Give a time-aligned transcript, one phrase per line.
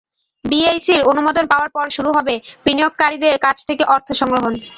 [0.45, 4.43] বিএসইসির অনুমোদন পাওয়ার পর শুরু হবে সাধারণ বিনিয়োগকারীদের কাছ থেকে অর্থ সংগ্রহ।